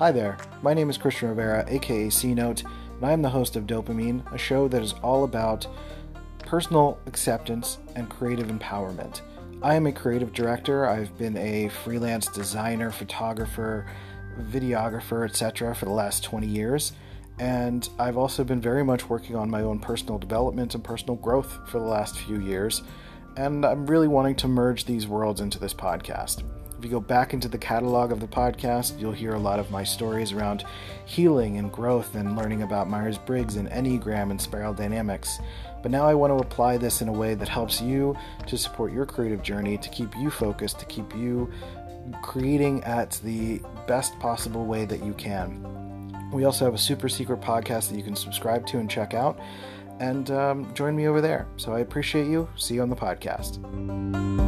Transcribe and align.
Hi 0.00 0.10
there, 0.10 0.38
my 0.62 0.72
name 0.72 0.88
is 0.88 0.96
Christian 0.96 1.28
Rivera, 1.28 1.62
aka 1.68 2.08
C 2.08 2.32
Note, 2.32 2.62
and 2.64 3.04
I 3.04 3.12
am 3.12 3.20
the 3.20 3.28
host 3.28 3.54
of 3.54 3.66
Dopamine, 3.66 4.22
a 4.32 4.38
show 4.38 4.66
that 4.66 4.80
is 4.80 4.94
all 5.02 5.24
about 5.24 5.66
personal 6.38 6.98
acceptance 7.04 7.76
and 7.96 8.08
creative 8.08 8.46
empowerment. 8.46 9.20
I 9.60 9.74
am 9.74 9.86
a 9.86 9.92
creative 9.92 10.32
director. 10.32 10.88
I've 10.88 11.18
been 11.18 11.36
a 11.36 11.68
freelance 11.68 12.28
designer, 12.28 12.90
photographer, 12.90 13.84
videographer, 14.40 15.28
etc. 15.28 15.74
for 15.74 15.84
the 15.84 15.90
last 15.90 16.24
20 16.24 16.46
years. 16.46 16.92
And 17.38 17.86
I've 17.98 18.16
also 18.16 18.42
been 18.42 18.62
very 18.62 18.82
much 18.82 19.10
working 19.10 19.36
on 19.36 19.50
my 19.50 19.60
own 19.60 19.80
personal 19.80 20.16
development 20.16 20.74
and 20.74 20.82
personal 20.82 21.16
growth 21.16 21.58
for 21.68 21.78
the 21.78 21.84
last 21.84 22.18
few 22.20 22.40
years. 22.40 22.82
And 23.36 23.66
I'm 23.66 23.86
really 23.86 24.08
wanting 24.08 24.36
to 24.36 24.48
merge 24.48 24.86
these 24.86 25.06
worlds 25.06 25.42
into 25.42 25.58
this 25.58 25.74
podcast. 25.74 26.42
If 26.80 26.84
you 26.84 26.90
go 26.92 26.98
back 26.98 27.34
into 27.34 27.46
the 27.46 27.58
catalog 27.58 28.10
of 28.10 28.20
the 28.20 28.26
podcast, 28.26 28.98
you'll 28.98 29.12
hear 29.12 29.34
a 29.34 29.38
lot 29.38 29.58
of 29.58 29.70
my 29.70 29.84
stories 29.84 30.32
around 30.32 30.64
healing 31.04 31.58
and 31.58 31.70
growth 31.70 32.14
and 32.14 32.38
learning 32.38 32.62
about 32.62 32.88
Myers 32.88 33.18
Briggs 33.18 33.56
and 33.56 33.68
Enneagram 33.68 34.30
and 34.30 34.40
spiral 34.40 34.72
dynamics. 34.72 35.40
But 35.82 35.90
now 35.90 36.06
I 36.06 36.14
want 36.14 36.30
to 36.30 36.38
apply 36.38 36.78
this 36.78 37.02
in 37.02 37.08
a 37.08 37.12
way 37.12 37.34
that 37.34 37.50
helps 37.50 37.82
you 37.82 38.16
to 38.46 38.56
support 38.56 38.94
your 38.94 39.04
creative 39.04 39.42
journey, 39.42 39.76
to 39.76 39.90
keep 39.90 40.16
you 40.16 40.30
focused, 40.30 40.78
to 40.78 40.86
keep 40.86 41.14
you 41.14 41.52
creating 42.22 42.82
at 42.84 43.20
the 43.24 43.60
best 43.86 44.18
possible 44.18 44.64
way 44.64 44.86
that 44.86 45.04
you 45.04 45.12
can. 45.12 46.30
We 46.32 46.44
also 46.44 46.64
have 46.64 46.72
a 46.72 46.78
super 46.78 47.10
secret 47.10 47.42
podcast 47.42 47.90
that 47.90 47.96
you 47.98 48.02
can 48.02 48.16
subscribe 48.16 48.66
to 48.68 48.78
and 48.78 48.90
check 48.90 49.12
out. 49.12 49.38
And 49.98 50.30
um, 50.30 50.72
join 50.72 50.96
me 50.96 51.08
over 51.08 51.20
there. 51.20 51.46
So 51.58 51.74
I 51.74 51.80
appreciate 51.80 52.26
you. 52.26 52.48
See 52.56 52.76
you 52.76 52.80
on 52.80 52.88
the 52.88 52.96
podcast. 52.96 54.39